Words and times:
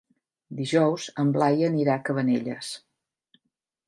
Dijous 0.59 1.03
en 1.23 1.29
Blai 1.35 1.61
anirà 1.67 1.97
a 1.99 2.03
Cabanelles. 2.07 2.71